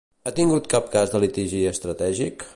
Ha 0.29 0.31
tingut 0.39 0.69
cap 0.71 0.89
cas 0.95 1.13
de 1.13 1.23
litigi 1.25 1.61
estratègic? 1.75 2.49